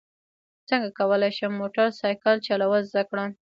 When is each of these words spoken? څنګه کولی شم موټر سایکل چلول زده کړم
څنګه 0.69 0.89
کولی 0.99 1.31
شم 1.37 1.51
موټر 1.61 1.87
سایکل 1.99 2.35
چلول 2.47 2.81
زده 2.89 3.03
کړم 3.09 3.29